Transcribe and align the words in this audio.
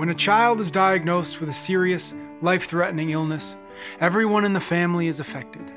When 0.00 0.08
a 0.08 0.14
child 0.14 0.62
is 0.62 0.70
diagnosed 0.70 1.40
with 1.40 1.50
a 1.50 1.52
serious, 1.52 2.14
life 2.40 2.64
threatening 2.64 3.10
illness, 3.10 3.54
everyone 4.00 4.46
in 4.46 4.54
the 4.54 4.58
family 4.58 5.08
is 5.08 5.20
affected. 5.20 5.70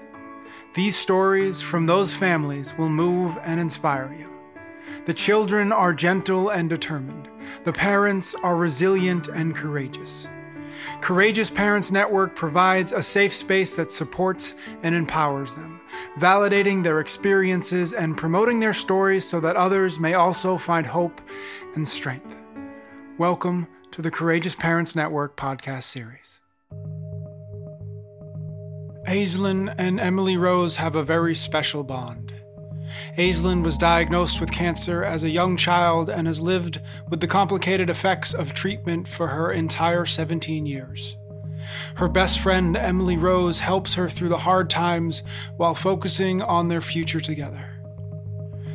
These 0.74 0.96
stories 0.96 1.62
from 1.62 1.86
those 1.86 2.14
families 2.14 2.74
will 2.78 2.88
move 2.88 3.38
and 3.44 3.60
inspire 3.60 4.16
you. 4.18 4.32
The 5.04 5.14
children 5.14 5.74
are 5.74 5.94
gentle 5.94 6.52
and 6.52 6.70
determined. 6.70 7.28
The 7.66 7.74
parents 7.74 8.34
are 8.34 8.56
resilient 8.56 9.28
and 9.28 9.54
courageous. 9.54 10.30
Courageous 11.02 11.50
Parents 11.50 11.92
Network 11.92 12.34
provides 12.34 12.94
a 12.94 13.02
safe 13.02 13.34
space 13.34 13.76
that 13.76 13.92
supports 13.92 14.56
and 14.84 14.96
empowers 14.96 15.54
them, 15.54 15.82
validating 16.18 16.82
their 16.82 17.02
experiences 17.02 17.92
and 17.92 18.16
promoting 18.16 18.62
their 18.62 18.72
stories 18.72 19.28
so 19.28 19.42
that 19.42 19.58
others 19.58 20.00
may 20.00 20.14
also 20.14 20.58
find 20.58 20.88
hope 20.88 21.20
and 21.76 21.86
strength. 21.86 22.38
Welcome 23.18 23.68
to 23.94 24.02
the 24.02 24.10
Courageous 24.10 24.56
Parents 24.56 24.96
Network 24.96 25.38
podcast 25.38 25.84
series. 25.84 26.40
Aislinn 29.08 29.76
and 29.78 30.00
Emily 30.00 30.36
Rose 30.36 30.78
have 30.78 30.96
a 30.96 31.04
very 31.04 31.36
special 31.36 31.84
bond. 31.84 32.34
Aislinn 33.20 33.64
was 33.64 33.78
diagnosed 33.78 34.42
with 34.42 34.52
cancer 34.52 35.04
as 35.04 35.24
a 35.24 35.30
young 35.30 35.56
child 35.56 36.10
and 36.10 36.26
has 36.26 36.42
lived 36.42 36.82
with 37.08 37.20
the 37.20 37.28
complicated 37.28 37.88
effects 37.88 38.34
of 38.34 38.56
treatment 38.56 39.08
for 39.08 39.28
her 39.28 39.52
entire 39.52 40.08
17 40.08 40.66
years. 40.66 41.16
Her 41.94 42.08
best 42.08 42.40
friend, 42.40 42.76
Emily 42.76 43.16
Rose, 43.16 43.60
helps 43.60 43.94
her 43.94 44.10
through 44.10 44.30
the 44.30 44.40
hard 44.40 44.72
times 44.72 45.22
while 45.58 45.76
focusing 45.76 46.42
on 46.42 46.68
their 46.68 46.82
future 46.82 47.20
together. 47.20 47.70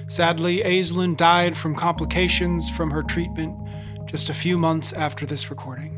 Sadly, 0.07 0.62
Aislinn 0.65 1.17
died 1.17 1.57
from 1.57 1.75
complications 1.75 2.71
from 2.71 2.93
her 2.93 3.03
treatment 3.03 3.68
just 4.09 4.30
a 4.30 4.35
few 4.35 4.57
months 4.57 4.95
after 4.95 5.27
this 5.27 5.51
recording. 5.51 5.95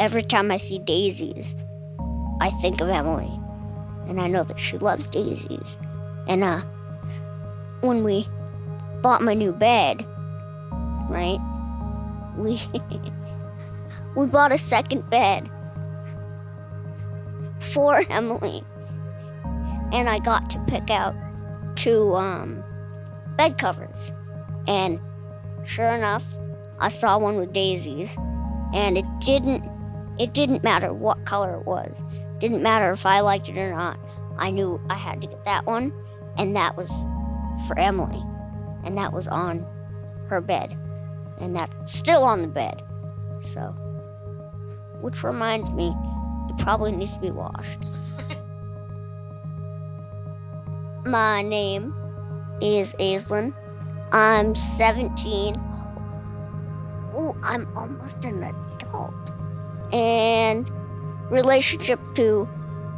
Every 0.00 0.22
time 0.22 0.50
I 0.50 0.58
see 0.58 0.80
daisies, 0.80 1.54
I 2.40 2.50
think 2.60 2.80
of 2.80 2.88
Emily. 2.88 3.30
And 4.08 4.20
I 4.20 4.26
know 4.26 4.42
that 4.42 4.58
she 4.58 4.78
loves 4.78 5.06
daisies. 5.06 5.76
And 6.26 6.42
uh 6.42 6.62
when 7.80 8.02
we 8.02 8.26
bought 9.00 9.22
my 9.22 9.34
new 9.34 9.52
bed, 9.52 10.04
right? 11.08 11.38
We 12.36 12.60
we 14.16 14.26
bought 14.26 14.50
a 14.50 14.58
second 14.58 15.08
bed 15.08 15.48
for 17.60 18.02
Emily. 18.10 18.64
And 19.92 20.08
I 20.08 20.18
got 20.18 20.50
to 20.50 20.58
pick 20.66 20.90
out 20.90 21.14
two 21.76 22.16
um 22.16 22.64
bed 23.36 23.56
covers. 23.56 24.12
And 24.66 25.00
Sure 25.64 25.88
enough, 25.88 26.24
I 26.78 26.88
saw 26.88 27.18
one 27.18 27.36
with 27.36 27.52
daisies, 27.52 28.10
and 28.72 28.96
it 28.96 29.04
didn't 29.20 29.64
it 30.18 30.34
didn't 30.34 30.64
matter 30.64 30.92
what 30.92 31.24
color 31.24 31.54
it 31.54 31.64
was. 31.64 31.92
Didn't 32.38 32.62
matter 32.62 32.90
if 32.90 33.06
I 33.06 33.20
liked 33.20 33.48
it 33.48 33.56
or 33.56 33.70
not. 33.70 33.98
I 34.36 34.50
knew 34.50 34.80
I 34.90 34.94
had 34.94 35.20
to 35.20 35.26
get 35.26 35.44
that 35.44 35.66
one, 35.66 35.92
and 36.36 36.56
that 36.56 36.76
was 36.76 36.88
for 37.66 37.78
Emily. 37.78 38.22
And 38.84 38.96
that 38.96 39.12
was 39.12 39.28
on 39.28 39.66
her 40.28 40.40
bed. 40.40 40.76
And 41.38 41.54
that's 41.54 41.92
still 41.92 42.24
on 42.24 42.42
the 42.42 42.48
bed. 42.48 42.82
So 43.42 43.74
which 45.00 45.22
reminds 45.22 45.72
me, 45.72 45.94
it 46.48 46.58
probably 46.58 46.92
needs 46.92 47.14
to 47.14 47.20
be 47.20 47.30
washed. 47.30 47.80
My 51.04 51.42
name 51.42 51.94
is 52.60 52.92
Aislinn. 52.94 53.54
I'm 54.12 54.54
17. 54.54 55.54
Oh, 57.14 57.36
I'm 57.42 57.68
almost 57.76 58.24
an 58.24 58.42
adult. 58.42 59.14
And 59.92 60.70
relationship 61.30 62.00
to 62.14 62.48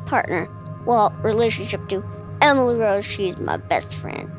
partner. 0.07 0.49
Well, 0.85 1.11
relationship 1.23 1.89
to 1.89 2.05
Emily 2.41 2.77
Rose. 2.77 3.05
She's 3.05 3.41
my 3.41 3.57
best 3.57 3.93
friend. 3.95 4.31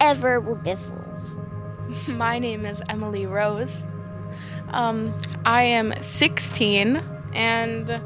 Ever 0.00 0.40
with 0.40 0.62
Biffles. 0.64 1.36
My 2.08 2.38
name 2.38 2.64
is 2.64 2.80
Emily 2.88 3.26
Rose. 3.26 3.84
Um, 4.70 5.14
I 5.44 5.62
am 5.62 5.94
16 6.02 7.02
and 7.34 8.00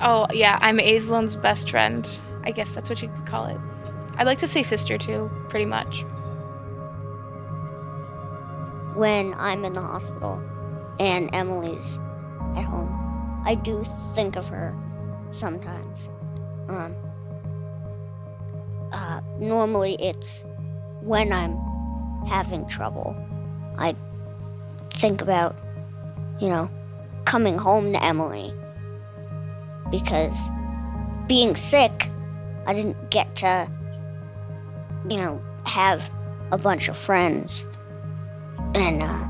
oh 0.00 0.26
yeah, 0.32 0.58
I'm 0.60 0.78
Aislinn's 0.78 1.36
best 1.36 1.70
friend. 1.70 2.08
I 2.44 2.50
guess 2.50 2.74
that's 2.74 2.90
what 2.90 3.00
you 3.00 3.08
could 3.08 3.26
call 3.26 3.46
it. 3.46 3.58
I'd 4.16 4.26
like 4.26 4.38
to 4.38 4.48
say 4.48 4.62
sister 4.62 4.98
too, 4.98 5.30
pretty 5.48 5.66
much 5.66 6.04
when 8.94 9.34
I'm 9.34 9.64
in 9.64 9.72
the 9.72 9.80
hospital 9.80 10.40
and 11.00 11.30
Emily's 11.34 11.98
at 12.56 12.64
home. 12.64 13.42
I 13.44 13.54
do 13.54 13.82
think 14.14 14.36
of 14.36 14.48
her 14.48 14.74
sometimes. 15.32 15.98
Um, 16.68 16.94
uh, 18.92 19.20
normally 19.38 19.96
it's 19.98 20.42
when 21.00 21.32
I'm 21.32 21.56
having 22.26 22.66
trouble. 22.68 23.16
I 23.78 23.96
think 24.90 25.22
about, 25.22 25.56
you 26.40 26.48
know, 26.48 26.70
coming 27.24 27.56
home 27.56 27.92
to 27.92 28.04
Emily 28.04 28.52
because 29.90 30.36
being 31.26 31.56
sick, 31.56 32.10
I 32.66 32.74
didn't 32.74 33.10
get 33.10 33.34
to, 33.36 33.70
you 35.08 35.16
know, 35.16 35.42
have 35.64 36.08
a 36.50 36.58
bunch 36.58 36.88
of 36.88 36.96
friends 36.96 37.64
and 38.74 39.02
uh, 39.02 39.28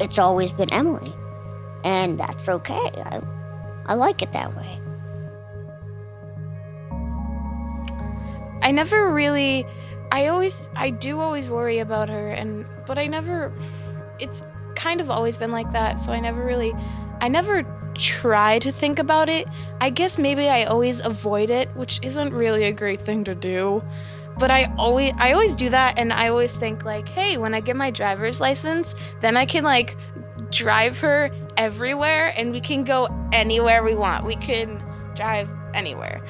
it's 0.00 0.18
always 0.18 0.52
been 0.52 0.70
Emily. 0.70 1.12
And 1.84 2.18
that's 2.18 2.48
okay. 2.48 2.74
I, 2.74 3.20
I 3.86 3.94
like 3.94 4.22
it 4.22 4.32
that 4.32 4.56
way. 4.56 4.78
I 8.62 8.70
never 8.70 9.12
really 9.12 9.66
I 10.12 10.28
always 10.28 10.68
I 10.76 10.90
do 10.90 11.18
always 11.20 11.48
worry 11.48 11.78
about 11.78 12.08
her 12.08 12.30
and 12.30 12.64
but 12.86 12.98
I 12.98 13.06
never 13.06 13.52
it's 14.20 14.42
kind 14.76 15.00
of 15.00 15.10
always 15.10 15.36
been 15.36 15.50
like 15.50 15.72
that, 15.72 15.98
so 15.98 16.12
I 16.12 16.20
never 16.20 16.44
really 16.44 16.72
I 17.20 17.28
never 17.28 17.64
try 17.94 18.58
to 18.60 18.70
think 18.70 18.98
about 18.98 19.28
it. 19.28 19.48
I 19.80 19.90
guess 19.90 20.18
maybe 20.18 20.48
I 20.48 20.64
always 20.64 21.04
avoid 21.04 21.50
it, 21.50 21.74
which 21.76 21.98
isn't 22.02 22.32
really 22.32 22.64
a 22.64 22.72
great 22.72 23.00
thing 23.00 23.24
to 23.24 23.34
do 23.34 23.82
but 24.38 24.50
I 24.50 24.72
always 24.76 25.12
I 25.18 25.32
always 25.32 25.54
do 25.54 25.68
that 25.70 25.98
and 25.98 26.12
I 26.12 26.28
always 26.28 26.56
think 26.56 26.84
like, 26.84 27.08
hey, 27.08 27.36
when 27.36 27.54
I 27.54 27.60
get 27.60 27.76
my 27.76 27.90
driver's 27.90 28.40
license, 28.40 28.94
then 29.20 29.36
I 29.36 29.46
can 29.46 29.64
like 29.64 29.96
drive 30.50 30.98
her 31.00 31.30
everywhere 31.56 32.32
and 32.36 32.52
we 32.52 32.60
can 32.60 32.84
go 32.84 33.08
anywhere 33.32 33.82
we 33.82 33.94
want. 33.94 34.24
We 34.24 34.36
can 34.36 34.82
drive 35.14 35.48
anywhere. 35.74 36.22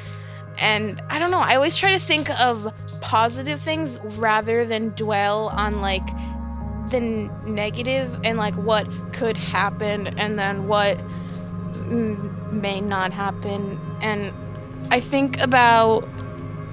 And 0.58 1.00
I 1.08 1.18
don't 1.18 1.30
know, 1.30 1.40
I 1.40 1.54
always 1.54 1.76
try 1.76 1.92
to 1.92 1.98
think 1.98 2.28
of 2.40 2.72
positive 3.00 3.60
things 3.60 3.98
rather 4.18 4.64
than 4.64 4.90
dwell 4.90 5.48
on 5.48 5.80
like 5.80 6.06
the 6.90 7.00
negative 7.46 8.16
and 8.24 8.38
like 8.38 8.54
what 8.54 8.86
could 9.12 9.36
happen 9.36 10.06
and 10.18 10.38
then 10.38 10.68
what 10.68 11.00
may 12.52 12.80
not 12.80 13.12
happen. 13.12 13.80
And 14.02 14.32
I 14.90 15.00
think 15.00 15.40
about 15.40 16.08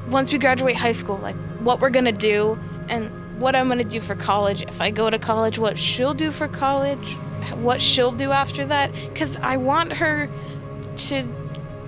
once 0.09 0.31
we 0.31 0.39
graduate 0.39 0.75
high 0.75 0.91
school, 0.91 1.17
like 1.17 1.35
what 1.59 1.79
we're 1.79 1.89
gonna 1.89 2.11
do 2.11 2.57
and 2.87 3.09
what 3.39 3.55
I'm 3.55 3.67
gonna 3.67 3.83
do 3.83 4.01
for 4.01 4.15
college. 4.15 4.63
If 4.63 4.81
I 4.81 4.91
go 4.91 5.09
to 5.09 5.19
college, 5.19 5.59
what 5.59 5.77
she'll 5.77 6.13
do 6.13 6.31
for 6.31 6.47
college, 6.47 7.15
what 7.55 7.81
she'll 7.81 8.11
do 8.11 8.31
after 8.31 8.65
that. 8.65 8.91
Because 8.93 9.37
I 9.37 9.57
want 9.57 9.93
her 9.93 10.29
to 10.95 11.23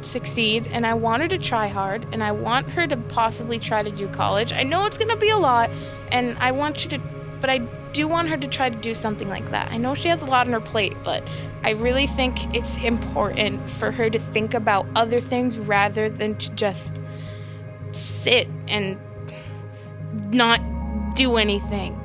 succeed 0.02 0.68
and 0.72 0.86
I 0.86 0.94
want 0.94 1.22
her 1.22 1.28
to 1.28 1.38
try 1.38 1.68
hard 1.68 2.08
and 2.12 2.24
I 2.24 2.32
want 2.32 2.70
her 2.70 2.88
to 2.88 2.98
possibly 2.98 3.59
try 3.59 3.84
to 3.84 3.92
do 3.92 4.08
college. 4.09 4.53
I 4.53 4.64
know 4.64 4.86
it's 4.86 4.98
gonna 4.98 5.18
be 5.18 5.30
a 5.30 5.38
lot 5.38 5.70
and 6.12 6.38
I 6.40 6.52
want 6.52 6.84
you 6.84 6.90
to, 6.92 7.00
but 7.40 7.50
I 7.50 7.59
do 7.94 8.08
want 8.08 8.30
her 8.30 8.38
to 8.38 8.48
try 8.48 8.70
to 8.70 8.76
do 8.76 8.94
something 8.94 9.28
like 9.28 9.52
that. 9.52 9.72
I 9.72 9.78
know 9.78 9.94
she 9.94 10.08
has 10.08 10.22
a 10.22 10.26
lot 10.26 10.47
on 10.47 10.53
her 10.53 10.62
plate, 10.62 10.96
but 11.03 11.28
I 11.64 11.72
really 11.72 12.08
think 12.08 12.56
it's 12.56 12.78
important 12.78 13.70
for 13.70 13.91
her 13.91 14.09
to 14.09 14.20
think 14.20 14.53
about 14.53 14.88
other 14.96 15.20
things 15.20 15.59
rather 15.59 16.09
than 16.09 16.35
to 16.38 16.50
just 16.52 17.01
sit 17.91 18.47
and 18.67 18.97
not 20.34 20.59
do 21.16 21.38
anything. 21.38 21.97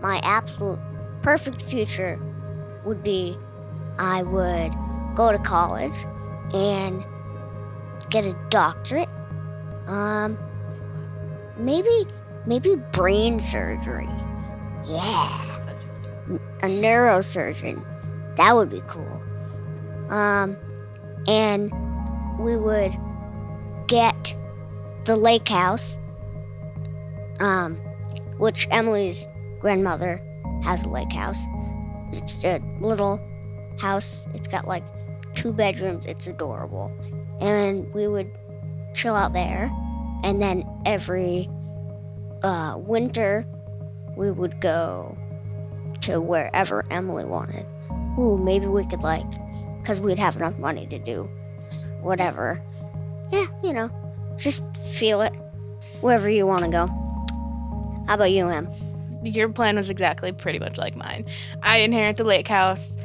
My 0.00 0.20
absolute 0.22 0.78
perfect 1.22 1.60
future 1.60 2.18
would 2.84 3.02
be 3.02 3.36
I 3.98 4.22
would 4.22 4.72
go 5.14 5.30
to 5.32 5.38
college 5.38 5.94
and 6.54 7.04
get 8.08 8.24
a 8.24 8.36
doctorate. 8.48 9.08
Um 9.86 10.38
maybe 11.58 12.06
maybe 12.46 12.76
brain 12.92 13.38
surgery. 13.38 14.08
Yeah. 14.86 15.46
A 16.62 16.66
neurosurgeon. 16.66 17.84
That 18.36 18.54
would 18.56 18.70
be 18.70 18.82
cool. 18.86 19.22
Um 20.08 20.56
and 21.26 21.70
we 22.40 22.56
would 22.56 22.96
get 23.86 24.34
the 25.04 25.16
lake 25.16 25.48
house, 25.48 25.96
um, 27.38 27.76
which 28.38 28.66
Emily's 28.70 29.26
grandmother 29.60 30.22
has 30.62 30.84
a 30.84 30.88
lake 30.88 31.12
house. 31.12 31.36
It's 32.12 32.44
a 32.44 32.60
little 32.80 33.20
house. 33.78 34.26
It's 34.34 34.48
got 34.48 34.66
like 34.66 34.84
two 35.34 35.52
bedrooms. 35.52 36.04
It's 36.06 36.26
adorable. 36.26 36.90
And 37.40 37.92
we 37.92 38.08
would 38.08 38.30
chill 38.94 39.14
out 39.14 39.32
there. 39.32 39.70
And 40.22 40.40
then 40.42 40.64
every 40.84 41.48
uh, 42.42 42.76
winter, 42.78 43.46
we 44.16 44.30
would 44.30 44.60
go 44.60 45.16
to 46.02 46.20
wherever 46.20 46.84
Emily 46.90 47.24
wanted. 47.24 47.66
Ooh, 48.18 48.38
maybe 48.38 48.66
we 48.66 48.84
could 48.86 49.02
like, 49.02 49.30
because 49.80 50.00
we'd 50.00 50.18
have 50.18 50.36
enough 50.36 50.58
money 50.58 50.86
to 50.86 50.98
do 50.98 51.30
whatever. 52.02 52.62
Yeah, 53.30 53.46
you 53.62 53.72
know, 53.72 53.90
just 54.36 54.62
feel 54.76 55.22
it 55.22 55.32
wherever 56.00 56.28
you 56.28 56.46
want 56.46 56.64
to 56.64 56.68
go. 56.68 56.86
How 58.06 58.14
about 58.14 58.32
you, 58.32 58.48
Em? 58.48 58.68
Your 59.22 59.48
plan 59.48 59.76
was 59.76 59.90
exactly 59.90 60.32
pretty 60.32 60.58
much 60.58 60.78
like 60.78 60.96
mine. 60.96 61.26
I 61.62 61.78
inherit 61.78 62.16
the 62.16 62.24
lake 62.24 62.48
house, 62.48 62.96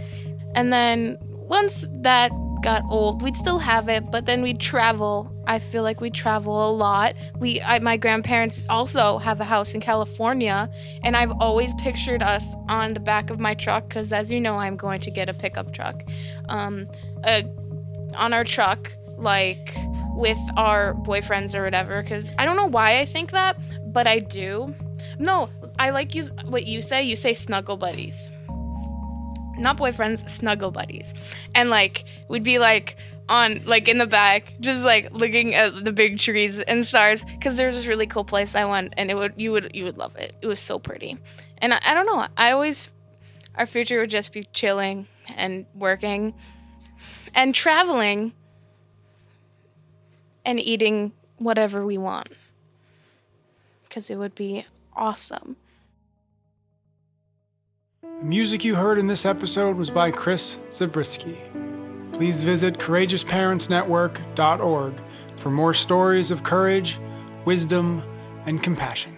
and 0.56 0.72
then 0.72 1.18
once 1.22 1.88
that 1.92 2.32
got 2.66 2.84
old, 2.90 3.22
we'd 3.22 3.38
still 3.38 3.60
have 3.60 3.88
it, 3.90 4.10
but 4.10 4.26
then 4.26 4.42
we'd 4.42 4.60
travel. 4.60 5.32
I 5.46 5.60
feel 5.60 5.84
like 5.84 6.02
we 6.02 6.10
travel 6.10 6.68
a 6.68 6.72
lot. 6.72 7.14
We, 7.38 7.62
I, 7.62 7.78
my 7.78 7.96
grandparents 7.96 8.64
also 8.68 9.20
have 9.20 9.40
a 9.40 9.44
house 9.44 9.76
in 9.76 9.82
California, 9.82 10.68
and 11.04 11.16
I've 11.16 11.32
always 11.40 11.76
pictured 11.76 12.24
us 12.24 12.56
on 12.68 12.96
the 12.96 13.00
back 13.00 13.30
of 13.30 13.40
my 13.40 13.54
truck 13.54 13.88
because, 13.88 14.12
as 14.12 14.32
you 14.32 14.42
know, 14.42 14.58
I'm 14.58 14.76
going 14.76 15.00
to 15.02 15.12
get 15.12 15.30
a 15.30 15.34
pickup 15.34 15.74
truck. 15.74 16.04
Um, 16.50 16.88
uh, 17.24 17.44
on 18.16 18.34
our 18.34 18.44
truck, 18.44 18.92
like 19.18 19.76
with 20.16 20.40
our 20.58 20.94
boyfriends 20.94 21.56
or 21.56 21.64
whatever. 21.64 22.02
Because 22.02 22.32
I 22.38 22.46
don't 22.46 22.56
know 22.56 22.68
why 22.68 23.00
I 23.00 23.06
think 23.06 23.32
that, 23.32 23.58
but 23.94 24.08
I 24.08 24.20
do. 24.20 24.74
No, 25.20 25.50
I 25.80 25.92
like 25.92 26.16
you. 26.16 26.24
What 26.46 26.68
you 26.68 26.82
say? 26.82 27.04
You 27.04 27.16
say 27.16 27.34
snuggle 27.34 27.78
buddies 27.78 28.30
not 29.58 29.78
boyfriends, 29.78 30.30
snuggle 30.30 30.72
buddies. 30.72 31.14
And 31.54 31.70
like 31.70 32.06
we'd 32.28 32.44
be 32.44 32.60
like 32.60 32.98
on 33.28 33.64
like 33.66 33.88
in 33.88 33.98
the 33.98 34.08
back, 34.08 34.54
just 34.60 34.84
like 34.84 35.12
looking 35.12 35.56
at 35.56 35.84
the 35.84 35.94
big 35.94 36.20
trees 36.20 36.60
and 36.60 36.86
stars. 36.86 37.26
Cause 37.42 37.58
there's 37.58 37.76
this 37.76 37.88
really 37.88 38.08
cool 38.08 38.24
place 38.24 38.56
I 38.56 38.66
went 38.66 38.94
and 38.98 39.10
it 39.10 39.18
would 39.18 39.34
you 39.38 39.52
would 39.52 39.76
you 39.76 39.86
would 39.86 39.98
love 39.98 40.16
it. 40.16 40.36
It 40.42 40.48
was 40.48 40.60
so 40.60 40.80
pretty. 40.80 41.18
And 41.60 41.74
I, 41.74 41.80
I 41.86 41.94
don't 41.94 42.06
know, 42.06 42.28
I 42.38 42.52
always 42.52 42.90
our 43.56 43.66
future 43.66 44.00
would 44.00 44.10
just 44.10 44.34
be 44.34 44.44
chilling 44.44 45.08
and 45.38 45.66
working 45.74 46.34
and 47.36 47.54
traveling 47.54 48.32
and 50.46 50.60
eating 50.60 51.12
whatever 51.38 51.86
we 51.86 51.98
want. 51.98 52.30
Cause 53.90 54.10
it 54.10 54.16
would 54.16 54.36
be 54.36 54.66
awesome. 54.96 55.58
The 58.02 58.24
music 58.24 58.64
you 58.64 58.76
heard 58.76 58.98
in 58.98 59.08
this 59.08 59.26
episode 59.26 59.76
was 59.76 59.92
by 59.92 60.12
Chris 60.12 60.56
Zabriskie. 60.72 61.38
Please 62.14 62.42
visit 62.44 62.78
courageousparentsnetwork.org 62.78 64.94
for 65.38 65.52
more 65.52 65.74
stories 65.74 66.32
of 66.32 66.44
courage, 66.44 66.98
wisdom, 67.44 68.02
and 68.46 68.64
compassion. 68.64 69.15